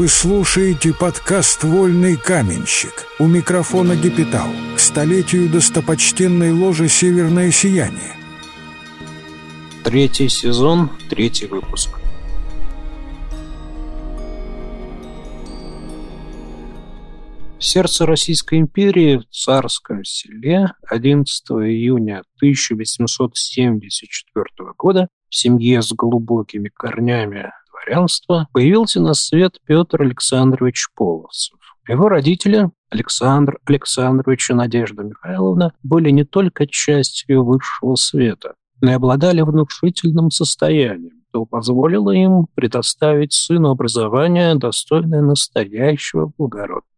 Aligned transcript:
Вы 0.00 0.08
слушаете 0.08 0.94
подкаст 0.98 1.62
«Вольный 1.62 2.16
каменщик». 2.16 3.04
У 3.18 3.26
микрофона 3.26 3.94
Гепитал. 3.94 4.48
К 4.74 4.80
столетию 4.80 5.50
достопочтенной 5.50 6.52
ложи 6.52 6.88
«Северное 6.88 7.50
сияние». 7.50 8.16
Третий 9.84 10.30
сезон, 10.30 10.88
третий 11.10 11.48
выпуск. 11.48 12.00
В 17.58 17.62
сердце 17.62 18.06
Российской 18.06 18.58
империи, 18.58 19.18
в 19.18 19.26
Царском 19.28 20.02
селе, 20.04 20.72
11 20.88 21.50
июня 21.50 22.22
1874 22.36 24.46
года 24.78 25.08
в 25.28 25.36
семье 25.36 25.82
с 25.82 25.92
глубокими 25.92 26.70
корнями 26.70 27.52
дворянства 27.84 28.48
появился 28.52 29.00
на 29.00 29.14
свет 29.14 29.58
Петр 29.66 30.02
Александрович 30.02 30.88
Половцев. 30.94 31.58
Его 31.88 32.08
родители, 32.08 32.70
Александр 32.90 33.58
Александрович 33.66 34.50
и 34.50 34.54
Надежда 34.54 35.02
Михайловна, 35.02 35.72
были 35.82 36.10
не 36.10 36.24
только 36.24 36.66
частью 36.66 37.44
высшего 37.44 37.94
света, 37.96 38.54
но 38.80 38.92
и 38.92 38.94
обладали 38.94 39.40
внушительным 39.40 40.30
состоянием, 40.30 41.22
что 41.30 41.46
позволило 41.46 42.10
им 42.10 42.46
предоставить 42.54 43.32
сыну 43.32 43.70
образование, 43.70 44.54
достойное 44.54 45.22
настоящего 45.22 46.32
благородного. 46.36 46.89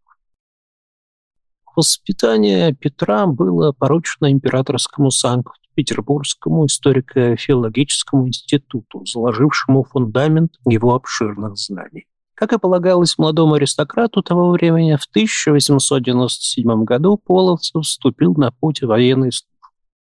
Воспитание 1.74 2.74
Петра 2.74 3.26
было 3.26 3.72
поручено 3.72 4.30
императорскому 4.30 5.10
Санкт-Петербургскому 5.10 6.66
историко-филологическому 6.66 8.28
институту, 8.28 9.04
заложившему 9.06 9.84
фундамент 9.84 10.52
его 10.66 10.94
обширных 10.94 11.56
знаний. 11.56 12.06
Как 12.34 12.52
и 12.52 12.58
полагалось 12.58 13.16
молодому 13.18 13.54
аристократу 13.54 14.22
того 14.22 14.50
времени, 14.50 14.96
в 14.96 15.04
1897 15.04 16.84
году 16.84 17.16
Половцев 17.16 17.84
вступил 17.84 18.34
на 18.34 18.50
путь 18.50 18.82
военной 18.82 19.32
службы. 19.32 19.51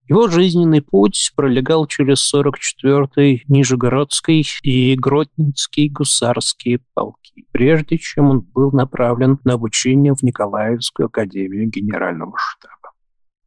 Его 0.09 0.29
жизненный 0.29 0.81
путь 0.81 1.33
пролегал 1.37 1.87
через 1.87 2.35
44-й 2.35 3.45
Нижегородский 3.47 4.47
и 4.63 4.97
Гродненский 4.97 5.91
гусарские 5.91 6.81
полки, 6.95 7.47
прежде 7.53 7.99
чем 7.99 8.31
он 8.31 8.41
был 8.41 8.73
направлен 8.73 9.39
на 9.45 9.55
обучение 9.55 10.15
в 10.15 10.23
Николаевскую 10.23 11.07
академию 11.07 11.69
генерального 11.69 12.33
штаба. 12.39 12.78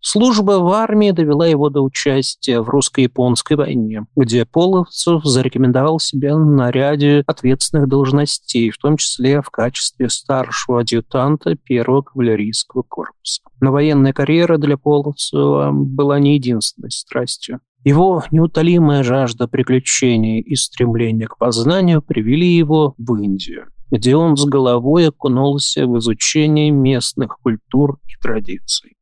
Служба 0.04 0.60
в 0.60 0.70
армии 0.70 1.12
довела 1.12 1.46
его 1.46 1.70
до 1.70 1.82
участия 1.82 2.60
в 2.60 2.70
русско-японской 2.70 3.56
войне, 3.56 4.08
где 4.16 4.46
Половцев 4.46 5.24
зарекомендовал 5.24 6.00
себя 6.00 6.36
на 6.36 6.72
ряде 6.72 7.24
ответственных 7.28 7.88
должностей, 7.88 8.72
в 8.72 8.80
том 8.80 8.98
числе 8.98 9.44
в 9.44 9.52
качестве 9.52 10.10
старшего 10.10 10.82
адъютанта 10.82 11.56
первого 11.56 12.02
кавалерийского 12.02 12.82
корпуса. 12.82 13.44
Но 13.60 13.72
военная 13.72 14.12
карьера 14.12 14.58
для 14.58 14.76
Половцева 14.76 15.70
была 15.72 16.20
не 16.20 16.34
единственной 16.34 16.90
страстью. 16.90 17.60
Его 17.84 18.24
неутолимая 18.32 19.04
жажда 19.04 19.48
приключений 19.48 20.40
и 20.40 20.56
стремление 20.56 21.28
к 21.28 21.38
познанию 21.38 22.02
привели 22.02 22.48
его 22.48 22.96
в 22.98 23.16
Индию, 23.22 23.68
где 23.92 24.16
он 24.16 24.36
с 24.36 24.46
головой 24.46 25.10
окунулся 25.10 25.86
в 25.86 26.00
изучение 26.00 26.72
местных 26.72 27.38
культур 27.44 28.00
и 28.08 28.20
традиций. 28.20 28.96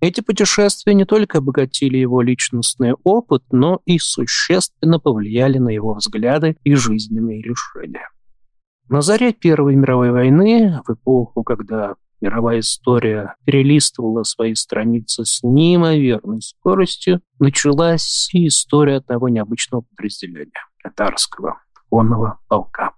Эти 0.00 0.20
путешествия 0.20 0.94
не 0.94 1.04
только 1.04 1.38
обогатили 1.38 1.96
его 1.96 2.22
личностный 2.22 2.92
опыт, 3.02 3.42
но 3.50 3.80
и 3.84 3.98
существенно 3.98 5.00
повлияли 5.00 5.58
на 5.58 5.70
его 5.70 5.94
взгляды 5.94 6.56
и 6.62 6.74
жизненные 6.74 7.42
решения. 7.42 8.08
На 8.88 9.00
заре 9.00 9.32
Первой 9.32 9.74
мировой 9.74 10.12
войны, 10.12 10.80
в 10.86 10.92
эпоху, 10.92 11.42
когда 11.42 11.96
мировая 12.20 12.60
история 12.60 13.34
перелистывала 13.44 14.22
свои 14.22 14.54
страницы 14.54 15.24
с 15.24 15.42
неимоверной 15.42 16.42
скоростью, 16.42 17.20
началась 17.38 18.30
и 18.32 18.46
история 18.46 18.96
одного 18.96 19.28
необычного 19.28 19.82
подразделения– 19.82 20.64
татарского 20.82 21.60
конного 21.90 22.38
полка. 22.48 22.92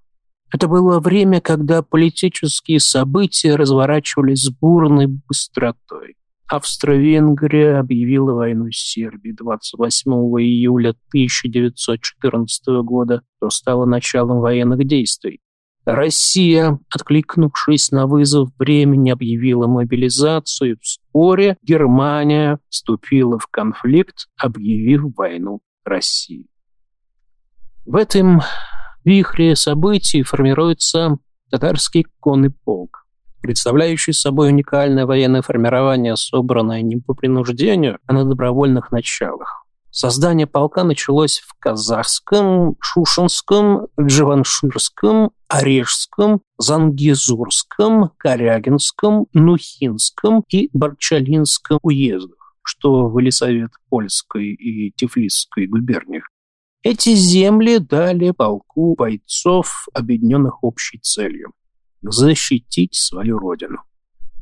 Это 0.52 0.68
было 0.68 1.00
время, 1.00 1.40
когда 1.40 1.82
политические 1.82 2.80
события 2.80 3.54
разворачивались 3.56 4.42
с 4.42 4.50
бурной 4.50 5.06
быстротой. 5.06 6.16
Австро-Венгрия 6.50 7.76
объявила 7.78 8.32
войну 8.32 8.72
Сербии 8.72 9.30
28 9.30 10.10
июля 10.42 10.96
1914 11.10 12.82
года, 12.82 13.22
что 13.36 13.50
стало 13.50 13.84
началом 13.84 14.40
военных 14.40 14.84
действий. 14.84 15.40
Россия, 15.84 16.76
откликнувшись 16.92 17.92
на 17.92 18.08
вызов 18.08 18.50
времени, 18.58 19.10
объявила 19.10 19.68
мобилизацию. 19.68 20.76
Вскоре 20.82 21.56
Германия 21.62 22.58
вступила 22.68 23.38
в 23.38 23.46
конфликт, 23.46 24.26
объявив 24.36 25.02
войну 25.16 25.60
России. 25.84 26.48
В 27.86 27.94
этом 27.94 28.40
вихре 29.04 29.54
событий 29.54 30.24
формируется 30.24 31.16
татарский 31.48 32.06
конный 32.18 32.50
полк 32.50 32.99
представляющий 33.40 34.12
собой 34.12 34.48
уникальное 34.48 35.06
военное 35.06 35.42
формирование, 35.42 36.16
собранное 36.16 36.82
не 36.82 36.96
по 36.96 37.14
принуждению, 37.14 37.98
а 38.06 38.12
на 38.12 38.24
добровольных 38.24 38.92
началах. 38.92 39.64
Создание 39.92 40.46
полка 40.46 40.84
началось 40.84 41.40
в 41.40 41.52
Казахском, 41.58 42.76
Шушинском, 42.80 43.88
Джаванширском, 44.00 45.32
Орешском, 45.48 46.42
Зангизурском, 46.58 48.12
Корягинском, 48.16 49.26
Нухинском 49.32 50.44
и 50.48 50.70
Барчалинском 50.72 51.80
уездах, 51.82 52.54
что 52.62 53.08
в 53.08 53.18
Елисавет 53.18 53.72
Польской 53.88 54.52
и 54.52 54.92
Тифлисской 54.92 55.66
губерниях. 55.66 56.28
Эти 56.84 57.14
земли 57.14 57.78
дали 57.78 58.30
полку 58.30 58.94
бойцов, 58.94 59.88
объединенных 59.92 60.62
общей 60.62 60.98
целью 60.98 61.52
защитить 62.02 62.94
свою 62.94 63.38
родину. 63.38 63.78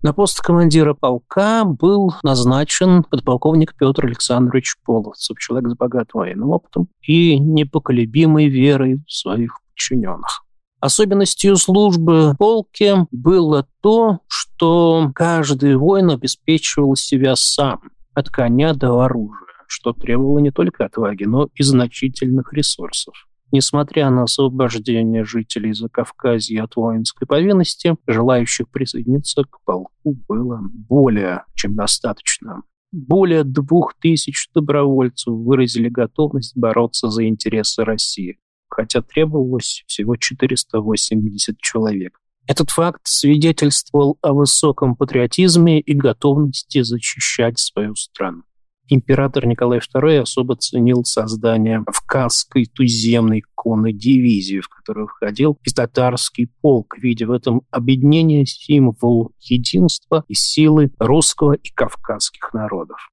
На 0.03 0.13
пост 0.13 0.41
командира 0.41 0.95
полка 0.95 1.65
был 1.65 2.15
назначен 2.23 3.03
подполковник 3.03 3.75
Петр 3.77 4.07
Александрович 4.07 4.77
Половцев, 4.85 5.39
человек 5.39 5.71
с 5.71 5.75
богатым 5.75 6.21
военным 6.21 6.51
опытом 6.51 6.89
и 7.03 7.37
непоколебимой 7.39 8.47
верой 8.49 9.03
в 9.07 9.13
своих 9.13 9.59
подчиненных. 9.61 10.45
Особенностью 10.81 11.57
службы 11.57 12.37
полки 12.39 12.95
было 13.11 13.67
то, 13.81 14.21
что 14.29 15.11
каждый 15.15 15.77
воин 15.77 16.11
обеспечивал 16.11 16.95
себя 16.95 17.35
сам, 17.35 17.81
от 18.15 18.29
коня 18.31 18.75
до 18.75 19.01
оружия, 19.01 19.47
что 19.67 19.93
требовало 19.93 20.39
не 20.39 20.51
только 20.51 20.85
отваги, 20.85 21.25
но 21.25 21.49
и 21.55 21.63
значительных 21.63 22.53
ресурсов. 22.53 23.28
Несмотря 23.51 24.11
на 24.11 24.25
освобождение 24.25 25.25
жителей 25.25 25.73
Закавказья 25.73 26.65
от 26.65 26.77
воинской 26.77 27.27
повинности, 27.27 27.97
желающих 28.07 28.69
присоединиться 28.69 29.43
к 29.45 29.59
полку 29.65 30.17
было 30.29 30.61
более 30.63 31.45
чем 31.55 31.75
достаточно. 31.75 32.63
Более 32.93 33.45
двух 33.45 33.95
тысяч 34.01 34.49
добровольцев 34.55 35.33
выразили 35.33 35.89
готовность 35.89 36.57
бороться 36.57 37.09
за 37.09 37.27
интересы 37.27 37.85
России, 37.85 38.39
хотя 38.69 39.03
требовалось 39.03 39.85
всего 39.87 40.17
480 40.17 41.59
человек. 41.59 42.19
Этот 42.47 42.71
факт 42.71 43.03
свидетельствовал 43.05 44.19
о 44.23 44.33
высоком 44.33 44.97
патриотизме 44.97 45.81
и 45.81 45.95
готовности 45.95 46.81
защищать 46.81 47.59
свою 47.59 47.95
страну. 47.95 48.43
Император 48.91 49.47
Николай 49.47 49.81
II 49.81 50.21
особо 50.21 50.57
ценил 50.57 51.05
создание 51.05 51.85
Кавказской 51.85 52.65
туземной 52.65 53.43
конной 53.55 53.93
дивизии, 53.93 54.61
в 54.61 54.69
которую 54.69 55.09
входил 55.09 55.59
и 55.63 55.71
татарский 55.71 56.49
полк, 56.63 56.97
видя 56.97 57.27
в 57.27 57.33
этом 57.33 57.63
объединение 57.71 58.47
символ 58.47 59.33
единства 59.41 60.25
и 60.27 60.35
силы 60.35 60.91
русского 60.99 61.53
и 61.53 61.69
кавказских 61.69 62.55
народов. 62.55 63.11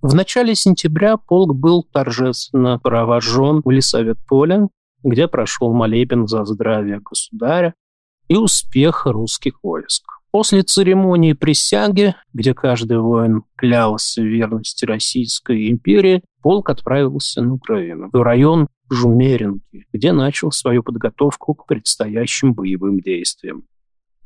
В 0.00 0.14
начале 0.14 0.54
сентября 0.54 1.16
полк 1.16 1.54
был 1.54 1.82
торжественно 1.82 2.78
провожен 2.78 3.62
в 3.64 3.70
Лисавет 3.70 4.18
поле, 4.28 4.68
где 5.02 5.26
прошел 5.26 5.74
молебен 5.74 6.28
за 6.28 6.44
здравие 6.44 7.00
государя 7.00 7.74
и 8.28 8.36
успех 8.36 9.06
русских 9.06 9.58
войск. 9.64 10.19
После 10.30 10.62
церемонии 10.62 11.32
присяги, 11.32 12.14
где 12.32 12.54
каждый 12.54 13.00
воин 13.00 13.42
клялся 13.56 14.22
верности 14.22 14.84
Российской 14.84 15.70
империи, 15.70 16.22
полк 16.40 16.70
отправился 16.70 17.42
на 17.42 17.54
Украину, 17.54 18.10
в 18.12 18.22
район 18.22 18.68
Жумеринки, 18.88 19.86
где 19.92 20.12
начал 20.12 20.52
свою 20.52 20.84
подготовку 20.84 21.54
к 21.54 21.66
предстоящим 21.66 22.54
боевым 22.54 23.00
действиям. 23.00 23.64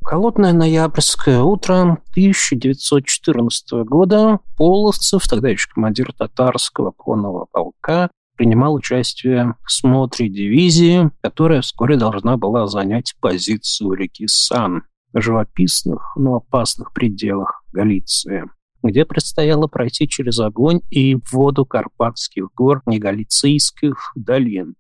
Холодное 0.02 0.52
ноябрьское 0.52 1.40
утро 1.40 1.98
1914 2.10 3.72
года 3.86 4.40
Половцев, 4.58 5.26
тогда 5.26 5.48
еще 5.48 5.70
командир 5.70 6.12
татарского 6.12 6.90
конного 6.90 7.46
полка, 7.50 8.10
принимал 8.36 8.74
участие 8.74 9.54
в 9.64 9.72
смотре 9.72 10.28
дивизии, 10.28 11.10
которая 11.22 11.62
вскоре 11.62 11.96
должна 11.96 12.36
была 12.36 12.66
занять 12.66 13.14
позицию 13.20 13.92
реки 13.92 14.26
Сан 14.26 14.82
живописных, 15.14 16.12
но 16.16 16.37
опасных 16.37 16.93
пределах 16.93 17.62
Галиции, 17.72 18.44
где 18.82 19.05
предстояло 19.05 19.66
пройти 19.66 20.08
через 20.08 20.38
огонь 20.40 20.81
и 20.90 21.16
воду 21.32 21.64
Карпатских 21.64 22.49
гор 22.55 22.82
и 22.90 22.99
Галицийских 22.99 24.12
долин. 24.14 24.75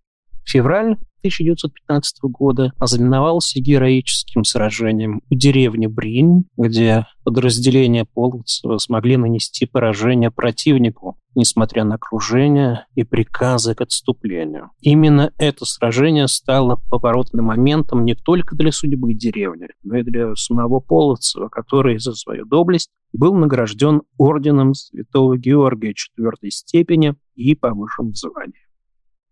Февраль 0.44 0.96
1915 1.24 2.18
года 2.24 2.72
ознаменовался 2.78 3.58
героическим 3.58 4.44
сражением 4.44 5.22
у 5.30 5.34
деревни 5.34 5.86
Брин, 5.86 6.44
где 6.58 7.06
подразделения 7.24 8.04
Половцева 8.04 8.76
смогли 8.76 9.16
нанести 9.16 9.64
поражение 9.64 10.30
противнику, 10.30 11.18
несмотря 11.34 11.84
на 11.84 11.96
окружение 11.96 12.86
и 12.94 13.04
приказы 13.04 13.74
к 13.74 13.80
отступлению. 13.80 14.70
Именно 14.80 15.32
это 15.38 15.64
сражение 15.64 16.28
стало 16.28 16.80
поворотным 16.90 17.46
моментом 17.46 18.04
не 18.04 18.14
только 18.14 18.56
для 18.56 18.72
судьбы 18.72 19.14
деревни, 19.14 19.68
но 19.82 19.96
и 19.96 20.02
для 20.02 20.34
самого 20.34 20.80
Половцева, 20.80 21.48
который 21.48 21.98
за 21.98 22.14
свою 22.14 22.44
доблесть 22.44 22.90
был 23.12 23.34
награжден 23.34 24.02
орденом 24.18 24.74
Святого 24.74 25.38
Георгия 25.38 25.94
четвертой 25.94 26.50
степени 26.50 27.14
и 27.34 27.54
повышен 27.54 28.10
в 28.10 28.16
звании. 28.16 28.64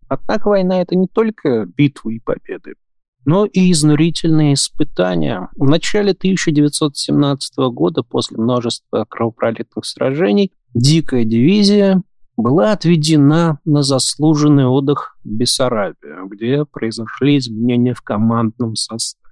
Однако 0.07 0.49
война– 0.49 0.81
это 0.81 0.95
не 0.95 1.07
только 1.07 1.65
битвы 1.65 2.15
и 2.15 2.19
победы, 2.19 2.75
но 3.25 3.45
и 3.45 3.71
изнурительные 3.71 4.53
испытания. 4.53 5.49
В 5.55 5.65
начале 5.69 6.11
1917 6.11 7.57
года, 7.71 8.03
после 8.03 8.37
множества 8.37 9.05
кровопролитных 9.09 9.85
сражений, 9.85 10.51
дикая 10.73 11.25
дивизия 11.25 12.01
была 12.35 12.71
отведена 12.71 13.59
на 13.65 13.83
заслуженный 13.83 14.65
отдых 14.65 15.17
в 15.23 15.29
Бессарабию, 15.29 16.27
где 16.27 16.65
произошли 16.65 17.37
изменения 17.37 17.93
в 17.93 18.01
командном 18.01 18.75
составе. 18.75 19.23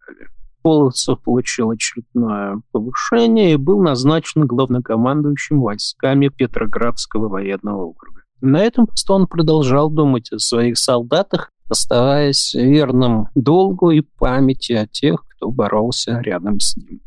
Половцев 0.62 1.20
получил 1.24 1.72
очередное 1.72 2.62
повышение 2.72 3.54
и 3.54 3.58
был 3.58 3.82
назначен 3.82 4.46
главнокомандующим 4.46 5.60
войсками 5.60 6.28
Петроградского 6.28 7.30
военного 7.30 7.86
округа. 7.86 8.22
На 8.42 8.60
этом 8.60 8.88
он 9.10 9.28
продолжал 9.28 9.90
думать 9.90 10.32
о 10.32 10.40
своих 10.40 10.78
солдатах, 10.78 11.52
оставаясь 11.72 12.54
верным 12.54 13.30
долгу 13.34 13.92
и 13.92 14.02
памяти 14.02 14.74
о 14.74 14.88
тех, 14.88 15.26
кто 15.30 15.50
боролся 15.50 16.20
рядом 16.20 16.60
с 16.60 16.76
ним. 16.76 17.00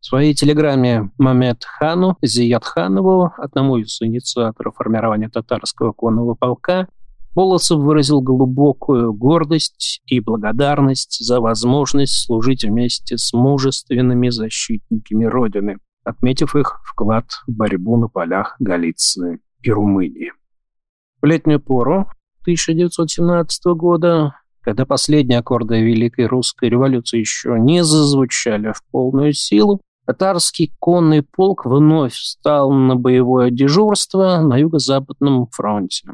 В 0.00 0.06
своей 0.06 0.34
телеграмме 0.34 1.12
Мамед 1.18 1.64
Хану, 1.64 2.16
Зият 2.20 2.64
Ханову, 2.64 3.30
одному 3.38 3.76
из 3.76 4.02
инициаторов 4.02 4.74
формирования 4.74 5.28
татарского 5.28 5.92
конного 5.92 6.34
полка, 6.34 6.88
Полосов 7.34 7.80
выразил 7.80 8.20
глубокую 8.20 9.14
гордость 9.14 10.02
и 10.06 10.18
благодарность 10.18 11.24
за 11.24 11.40
возможность 11.40 12.26
служить 12.26 12.64
вместе 12.64 13.16
с 13.16 13.32
мужественными 13.32 14.28
защитниками 14.28 15.24
Родины, 15.24 15.78
отметив 16.04 16.56
их 16.56 16.82
вклад 16.84 17.26
в 17.46 17.52
борьбу 17.52 17.96
на 17.96 18.08
полях 18.08 18.56
Галиции 18.58 19.38
и 19.62 19.70
Румынии. 19.70 20.32
В 21.22 21.26
летнюю 21.26 21.60
пору 21.60 22.06
1917 22.42 23.64
года, 23.76 24.34
когда 24.60 24.84
последние 24.84 25.38
аккорды 25.38 25.80
Великой 25.80 26.26
Русской 26.26 26.68
революции 26.68 27.18
еще 27.18 27.56
не 27.58 27.82
зазвучали 27.82 28.72
в 28.72 28.82
полную 28.90 29.32
силу, 29.32 29.80
татарский 30.06 30.72
конный 30.78 31.22
полк 31.22 31.64
вновь 31.64 32.14
встал 32.14 32.72
на 32.72 32.96
боевое 32.96 33.50
дежурство 33.50 34.40
на 34.40 34.56
юго-западном 34.56 35.46
фронте. 35.50 36.12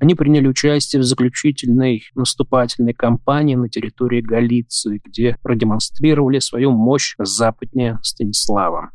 Они 0.00 0.14
приняли 0.14 0.46
участие 0.46 1.02
в 1.02 1.04
заключительной 1.04 2.04
наступательной 2.14 2.94
кампании 2.94 3.56
на 3.56 3.68
территории 3.68 4.20
Галиции, 4.20 5.00
где 5.04 5.36
продемонстрировали 5.42 6.38
свою 6.38 6.70
мощь 6.70 7.16
западнее 7.18 7.98
Станислава. 8.02 8.90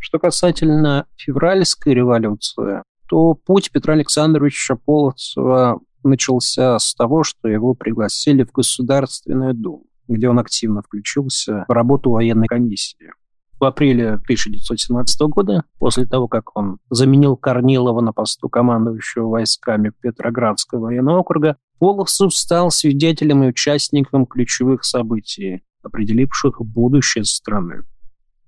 Что 0.00 0.18
касательно 0.18 1.06
февральской 1.16 1.94
революции, 1.94 2.82
то 3.08 3.34
путь 3.34 3.70
Петра 3.70 3.94
Александровича 3.94 4.76
Полоцева 4.76 5.80
начался 6.02 6.78
с 6.78 6.94
того, 6.94 7.24
что 7.24 7.48
его 7.48 7.74
пригласили 7.74 8.44
в 8.44 8.52
Государственную 8.52 9.54
Думу, 9.54 9.84
где 10.08 10.28
он 10.28 10.38
активно 10.38 10.82
включился 10.82 11.64
в 11.68 11.72
работу 11.72 12.10
военной 12.10 12.46
комиссии. 12.46 13.12
В 13.60 13.64
апреле 13.64 14.14
1917 14.14 15.20
года, 15.22 15.64
после 15.78 16.06
того, 16.06 16.28
как 16.28 16.56
он 16.56 16.78
заменил 16.90 17.36
Корнилова 17.36 18.00
на 18.00 18.12
посту 18.12 18.48
командующего 18.48 19.28
войсками 19.28 19.92
Петроградского 20.02 20.80
военного 20.80 21.20
округа, 21.20 21.56
Половцев 21.78 22.34
стал 22.34 22.70
свидетелем 22.70 23.42
и 23.44 23.48
участником 23.48 24.26
ключевых 24.26 24.84
событий, 24.84 25.62
определивших 25.82 26.60
будущее 26.60 27.24
страны. 27.24 27.84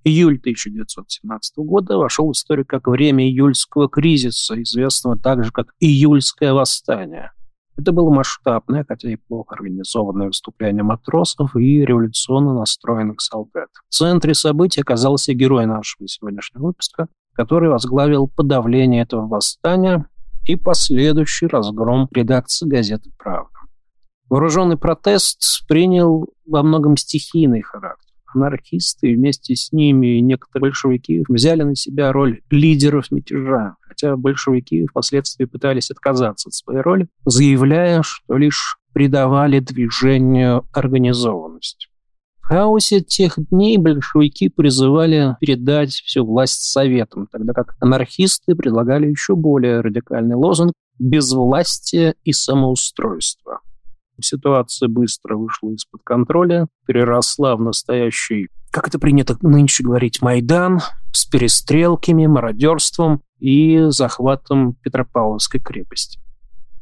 Июль 0.07 0.37
1917 0.37 1.57
года 1.57 1.97
вошел 1.97 2.29
в 2.29 2.31
историю 2.31 2.65
как 2.65 2.87
время 2.87 3.25
июльского 3.25 3.89
кризиса, 3.89 4.61
известного 4.63 5.17
также 5.17 5.51
как 5.51 5.73
июльское 5.81 6.53
восстание. 6.53 7.33
Это 7.77 7.91
было 7.91 8.09
масштабное, 8.09 8.85
хотя 8.87 9.11
и 9.11 9.17
плохо 9.17 9.55
организованное 9.55 10.27
выступление 10.27 10.83
матросов 10.83 11.57
и 11.57 11.83
революционно 11.85 12.53
настроенных 12.53 13.19
солдат. 13.19 13.67
В 13.89 13.93
центре 13.93 14.33
событий 14.33 14.79
оказался 14.79 15.33
герой 15.33 15.65
нашего 15.65 16.07
сегодняшнего 16.07 16.67
выпуска, 16.67 17.09
который 17.33 17.69
возглавил 17.69 18.29
подавление 18.29 19.03
этого 19.03 19.27
восстания 19.27 20.07
и 20.45 20.55
последующий 20.55 21.47
разгром 21.47 22.07
редакции 22.11 22.65
газеты 22.65 23.11
«Правда». 23.17 23.51
Вооруженный 24.29 24.77
протест 24.77 25.67
принял 25.67 26.29
во 26.45 26.63
многом 26.63 26.95
стихийный 26.95 27.61
характер 27.61 28.06
анархисты 28.33 29.13
вместе 29.15 29.55
с 29.55 29.71
ними 29.71 30.17
и 30.17 30.21
некоторые 30.21 30.69
большевики 30.69 31.23
взяли 31.27 31.63
на 31.63 31.75
себя 31.75 32.11
роль 32.11 32.41
лидеров 32.49 33.11
мятежа, 33.11 33.75
хотя 33.81 34.15
большевики 34.15 34.85
впоследствии 34.87 35.45
пытались 35.45 35.91
отказаться 35.91 36.49
от 36.49 36.53
своей 36.53 36.81
роли, 36.81 37.07
заявляя, 37.25 38.01
что 38.03 38.37
лишь 38.37 38.77
придавали 38.93 39.59
движению 39.59 40.65
организованность. 40.73 41.89
В 42.39 42.47
хаосе 42.47 43.01
тех 43.01 43.33
дней 43.51 43.77
большевики 43.77 44.47
призывали 44.47 45.35
передать 45.41 45.91
всю 45.91 46.25
власть 46.25 46.63
советам, 46.63 47.27
тогда 47.29 47.51
как 47.51 47.75
анархисты 47.81 48.55
предлагали 48.55 49.07
еще 49.07 49.35
более 49.35 49.81
радикальный 49.81 50.35
лозунг 50.35 50.71
«безвластие 50.97 52.15
и 52.23 52.31
самоустройство». 52.31 53.59
Ситуация 54.19 54.89
быстро 54.89 55.35
вышла 55.35 55.69
из-под 55.71 56.01
контроля, 56.03 56.67
переросла 56.85 57.55
в 57.55 57.61
настоящий, 57.61 58.49
как 58.71 58.87
это 58.87 58.99
принято 58.99 59.37
нынче 59.41 59.83
говорить, 59.83 60.21
Майдан 60.21 60.79
с 61.11 61.25
перестрелками, 61.25 62.25
мародерством 62.25 63.21
и 63.39 63.85
захватом 63.89 64.73
Петропавловской 64.73 65.59
крепости. 65.59 66.19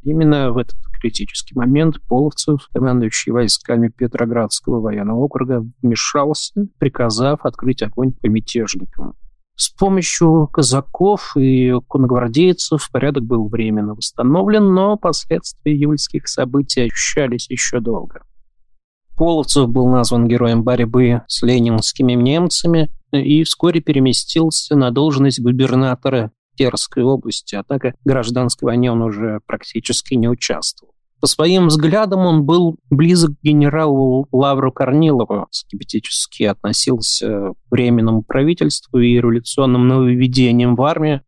Именно 0.02 0.52
в 0.52 0.58
этот 0.58 0.76
критический 1.00 1.54
момент 1.58 2.00
Половцев, 2.08 2.68
командующий 2.72 3.32
войсками 3.32 3.88
Петроградского 3.88 4.80
военного 4.80 5.18
округа, 5.18 5.66
вмешался, 5.82 6.66
приказав 6.78 7.44
открыть 7.44 7.82
огонь 7.82 8.12
по 8.12 8.26
мятежникам. 8.26 9.14
С 9.56 9.70
помощью 9.70 10.48
казаков 10.52 11.34
и 11.34 11.72
конногвардейцев 11.88 12.90
порядок 12.92 13.24
был 13.24 13.48
временно 13.48 13.94
восстановлен, 13.94 14.74
но 14.74 14.98
последствия 14.98 15.72
июльских 15.72 16.28
событий 16.28 16.82
ощущались 16.82 17.48
еще 17.48 17.80
долго. 17.80 18.22
Половцев 19.16 19.70
был 19.70 19.86
назван 19.88 20.28
героем 20.28 20.62
борьбы 20.62 21.22
с 21.26 21.42
ленинскими 21.42 22.12
немцами 22.12 22.90
и 23.12 23.44
вскоре 23.44 23.80
переместился 23.80 24.76
на 24.76 24.90
должность 24.90 25.40
губернатора 25.40 26.32
Терской 26.54 27.02
области, 27.02 27.54
однако 27.54 27.94
в 28.04 28.08
гражданской 28.08 28.66
войне 28.66 28.92
он 28.92 29.00
уже 29.00 29.40
практически 29.46 30.14
не 30.14 30.28
участвовал. 30.28 30.92
По 31.20 31.26
своим 31.26 31.68
взглядам 31.68 32.20
он 32.20 32.44
был 32.44 32.76
близок 32.90 33.30
к 33.30 33.42
генералу 33.42 34.28
Лавру 34.32 34.70
Корнилову, 34.70 35.46
скептически 35.50 36.44
относился 36.44 37.52
к 37.52 37.54
временному 37.70 38.22
правительству 38.22 38.98
и 38.98 39.14
революционным 39.14 39.88
нововведениям 39.88 40.76
в 40.76 40.82
армии, 40.82 41.22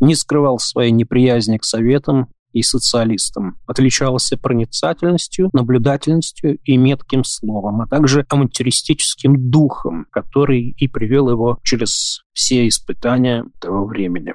не 0.00 0.14
скрывал 0.14 0.58
своей 0.58 0.92
неприязни 0.92 1.58
к 1.58 1.64
советам 1.64 2.28
и 2.52 2.62
социалистам, 2.62 3.58
отличался 3.66 4.36
проницательностью, 4.36 5.50
наблюдательностью 5.52 6.58
и 6.64 6.76
метким 6.76 7.24
словом, 7.24 7.82
а 7.82 7.86
также 7.86 8.26
авантюристическим 8.28 9.50
духом, 9.50 10.06
который 10.10 10.74
и 10.76 10.88
привел 10.88 11.30
его 11.30 11.58
через 11.62 12.24
все 12.32 12.66
испытания 12.66 13.44
того 13.60 13.86
времени. 13.86 14.34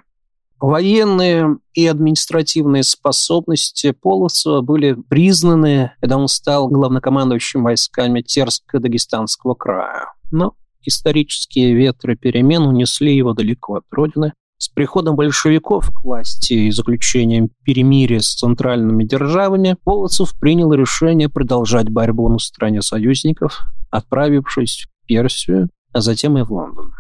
Военные 0.59 1.57
и 1.73 1.85
административные 1.85 2.83
способности 2.83 3.91
Полосова 3.91 4.61
были 4.61 4.93
признаны, 4.93 5.91
когда 5.99 6.17
он 6.17 6.27
стал 6.27 6.69
главнокомандующим 6.69 7.63
войсками 7.63 8.21
Терско-Дагестанского 8.21 9.55
края. 9.55 10.13
Но 10.31 10.53
исторические 10.81 11.73
ветры 11.73 12.15
перемен 12.15 12.63
унесли 12.63 13.15
его 13.15 13.33
далеко 13.33 13.75
от 13.75 13.83
родины. 13.91 14.33
С 14.57 14.69
приходом 14.69 15.17
большевиков 15.17 15.91
к 15.93 16.05
власти 16.05 16.53
и 16.53 16.71
заключением 16.71 17.49
перемирия 17.63 18.19
с 18.19 18.35
центральными 18.35 19.03
державами 19.03 19.75
Полоцев 19.83 20.33
принял 20.39 20.71
решение 20.73 21.27
продолжать 21.27 21.89
борьбу 21.89 22.29
на 22.29 22.39
стороне 22.39 22.81
союзников, 22.81 23.59
отправившись 23.91 24.87
в 24.87 25.07
Персию, 25.07 25.69
а 25.91 25.99
затем 25.99 26.37
и 26.37 26.43
в 26.43 26.51
Лондон. 26.51 26.93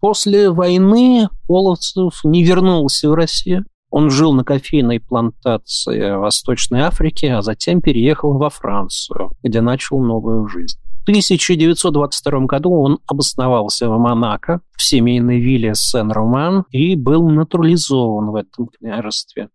После 0.00 0.50
войны 0.50 1.28
Половцев 1.46 2.20
не 2.24 2.44
вернулся 2.44 3.10
в 3.10 3.14
Россию. 3.14 3.64
Он 3.90 4.10
жил 4.10 4.32
на 4.32 4.44
кофейной 4.44 5.00
плантации 5.00 6.12
в 6.16 6.20
Восточной 6.20 6.80
Африке, 6.80 7.34
а 7.34 7.42
затем 7.42 7.80
переехал 7.80 8.36
во 8.36 8.50
Францию, 8.50 9.30
где 9.42 9.60
начал 9.60 10.00
новую 10.00 10.46
жизнь. 10.48 10.78
1922 11.08 12.40
году 12.40 12.70
он 12.70 12.98
обосновался 13.06 13.88
в 13.88 13.98
Монако, 13.98 14.60
в 14.76 14.82
семейной 14.82 15.40
вилле 15.40 15.72
Сен-Роман, 15.74 16.66
и 16.70 16.96
был 16.96 17.30
натурализован 17.30 18.30
в 18.30 18.34
этом 18.34 18.66
княжестве. 18.66 19.48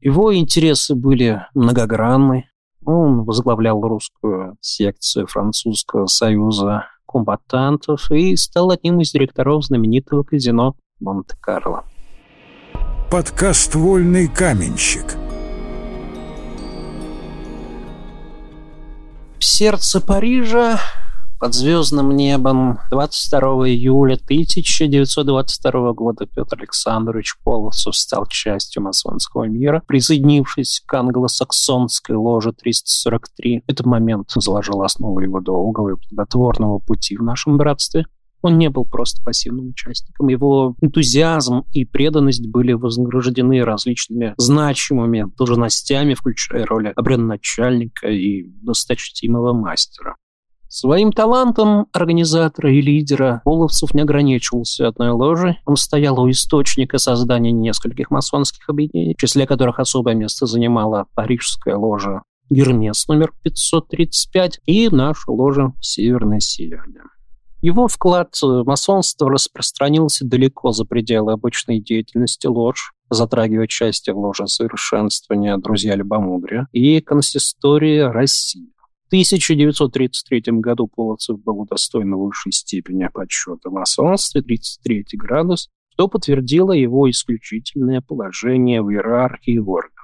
Его 0.00 0.34
интересы 0.34 0.94
были 0.94 1.44
многогранны. 1.54 2.48
Он 2.86 3.24
возглавлял 3.24 3.82
русскую 3.82 4.56
секцию 4.62 5.26
французского 5.26 6.06
союза 6.06 6.86
комбатантов 7.08 8.10
и 8.10 8.36
стал 8.36 8.70
одним 8.70 9.00
из 9.00 9.10
директоров 9.10 9.64
знаменитого 9.64 10.22
казино 10.22 10.76
Монте-Карло. 11.00 11.84
Подкаст 13.10 13.74
«Вольный 13.74 14.28
каменщик» 14.28 15.16
В 19.38 19.44
сердце 19.44 20.00
Парижа, 20.00 20.78
под 21.38 21.54
звездным 21.54 22.16
небом, 22.16 22.78
22 22.90 23.68
июля 23.68 24.14
1922 24.14 25.92
года 25.92 26.26
Петр 26.26 26.58
Александрович 26.58 27.36
Полосов 27.44 27.96
стал 27.96 28.26
частью 28.26 28.82
масонского 28.82 29.44
мира, 29.44 29.82
присоединившись 29.86 30.82
к 30.84 30.94
англосаксонской 30.94 32.16
ложе 32.16 32.52
343. 32.52 33.64
Этот 33.66 33.86
момент 33.86 34.30
заложил 34.34 34.82
основу 34.82 35.20
его 35.20 35.40
долгого 35.40 35.90
и 35.90 36.08
плодотворного 36.08 36.78
пути 36.78 37.16
в 37.16 37.22
нашем 37.22 37.56
братстве– 37.56 38.06
он 38.40 38.56
не 38.58 38.70
был 38.70 38.84
просто 38.84 39.22
пассивным 39.22 39.70
участником. 39.70 40.28
Его 40.28 40.76
энтузиазм 40.80 41.64
и 41.72 41.84
преданность 41.84 42.46
были 42.46 42.72
вознаграждены 42.72 43.64
различными 43.64 44.34
значимыми 44.36 45.26
должностями, 45.36 46.14
включая 46.14 46.64
роли 46.64 46.92
обрядоначальника 46.94 48.08
и 48.08 48.44
досточтимого 48.62 49.52
мастера. 49.52 50.16
Своим 50.70 51.12
талантом 51.12 51.86
организатора 51.92 52.70
и 52.70 52.82
лидера 52.82 53.40
Половцев 53.44 53.94
не 53.94 54.02
ограничивался 54.02 54.86
одной 54.86 55.10
ложей. 55.10 55.58
Он 55.64 55.76
стоял 55.76 56.20
у 56.20 56.30
источника 56.30 56.98
создания 56.98 57.52
нескольких 57.52 58.10
масонских 58.10 58.68
объединений, 58.68 59.14
в 59.16 59.20
числе 59.20 59.46
которых 59.46 59.78
особое 59.78 60.14
место 60.14 60.44
занимала 60.44 61.06
парижская 61.14 61.76
ложа 61.76 62.22
Гермес 62.50 63.08
номер 63.08 63.32
535 63.42 64.60
и 64.66 64.88
наша 64.90 65.30
ложа 65.30 65.72
Северное 65.80 66.40
Сияние. 66.40 67.02
Его 67.60 67.88
вклад 67.88 68.34
в 68.40 68.64
масонство 68.64 69.30
распространился 69.30 70.26
далеко 70.26 70.72
за 70.72 70.84
пределы 70.84 71.32
обычной 71.32 71.80
деятельности 71.80 72.46
ложь, 72.46 72.92
затрагивая 73.10 73.66
части 73.66 74.10
в 74.10 74.32
совершенствования 74.46 75.56
«Друзья 75.56 75.94
Любомудрия» 75.94 76.68
и 76.72 77.00
«Консистория 77.00 78.10
России». 78.10 78.68
В 79.08 79.10
1933 79.10 80.60
году 80.60 80.86
Полоцев 80.86 81.42
был 81.42 81.60
удостоен 81.60 82.14
высшей 82.14 82.52
степени 82.52 83.08
почета 83.10 83.70
в 83.70 83.72
масонстве 83.72 84.42
33 84.42 85.06
градус, 85.14 85.70
что 85.94 86.08
подтвердило 86.08 86.72
его 86.72 87.08
исключительное 87.08 88.02
положение 88.02 88.82
в 88.82 88.90
иерархии 88.90 89.56
органа. 89.56 89.94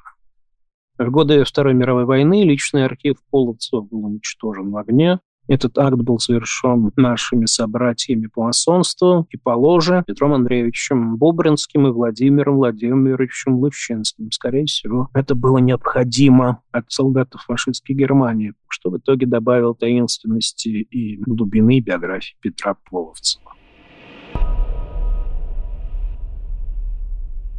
В 0.97 1.11
годы 1.11 1.45
Второй 1.45 1.75
мировой 1.75 2.07
войны 2.07 2.45
личный 2.45 2.87
архив 2.87 3.17
Половцева 3.31 3.83
был 3.83 4.07
уничтожен 4.07 4.71
в 4.71 4.77
огне, 4.79 5.21
этот 5.47 5.77
акт 5.79 5.97
был 5.97 6.19
совершен 6.19 6.91
нашими 6.97 7.47
собратьями 7.47 8.27
по 8.27 8.43
масонству 8.45 9.27
и 9.31 9.37
по 9.37 9.51
ложе 9.51 10.03
Петром 10.07 10.33
Андреевичем 10.33 11.17
Бобринским 11.17 11.87
и 11.87 11.91
Владимиром 11.91 12.57
Владимировичем 12.57 13.57
Лущинским. 13.57 14.31
Скорее 14.31 14.65
всего, 14.65 15.11
это 15.13 15.35
было 15.35 15.59
необходимо 15.59 16.63
от 16.73 16.91
солдатов 16.91 17.43
фашистской 17.43 17.95
Германии, 17.95 18.55
что 18.69 18.91
в 18.91 18.97
итоге 18.97 19.27
добавил 19.27 19.75
таинственности 19.75 20.69
и 20.69 21.19
глубины 21.19 21.81
биографии 21.81 22.37
Петра 22.41 22.77
Половцева. 22.91 23.53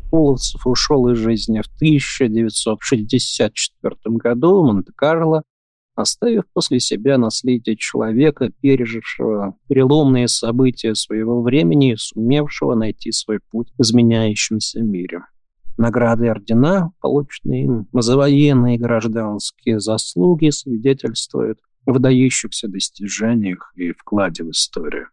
Половцев 0.10 0.66
ушел 0.66 1.08
из 1.10 1.18
жизни 1.18 1.62
в 1.62 1.68
1964 1.76 3.96
году 4.06 4.62
в 4.62 4.66
Монте-Карло 4.66 5.44
оставив 5.96 6.44
после 6.54 6.80
себя 6.80 7.18
наследие 7.18 7.78
человека, 7.78 8.52
пережившего 8.62 9.58
переломные 9.68 10.28
события 10.28 10.94
своего 10.94 11.42
времени 11.42 11.94
и 11.94 11.98
сумевшего 11.98 12.76
найти 12.76 13.12
свой 13.12 13.40
путь 13.52 13.72
в 13.78 13.82
изменяющемся 13.82 14.82
мире. 14.82 15.22
Награды 15.78 16.26
и 16.26 16.30
ордена, 16.30 16.92
полученные 17.02 17.64
им 17.64 17.88
за 17.92 18.16
военные 18.16 18.76
и 18.76 18.80
гражданские 18.80 19.80
заслуги, 19.80 20.50
свидетельствуют 20.50 21.60
о 21.86 21.94
выдающихся 21.94 22.68
достижениях 22.68 23.74
и 23.76 23.92
вкладе 23.92 24.44
в 24.44 24.52
историю. 24.52 25.08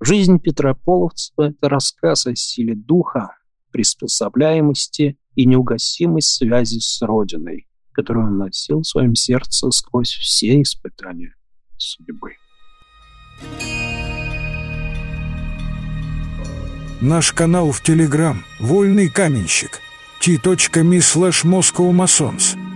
Жизнь 0.00 0.38
Петра 0.38 0.74
Половцева– 0.74 1.48
это 1.50 1.68
рассказ 1.68 2.26
о 2.26 2.34
силе 2.34 2.74
духа, 2.74 3.36
приспособляемости 3.70 5.18
и 5.34 5.44
неугасимой 5.44 6.22
связи 6.22 6.78
с 6.78 7.02
Родиной, 7.02 7.68
которую 7.92 8.26
он 8.26 8.38
носил 8.38 8.80
в 8.80 8.86
своем 8.86 9.14
сердце 9.14 9.70
сквозь 9.70 10.10
все 10.10 10.60
испытания 10.62 11.34
судьбы. 11.76 12.36
Наш 17.00 17.32
канал 17.32 17.72
в 17.72 17.82
Телеграм 17.82 18.44
«Вольный 18.58 19.08
каменщик» 19.08 19.80
t.me 20.20 20.98
slash 20.98 21.44
Moscow 21.44 21.90
Masons– 21.92 22.58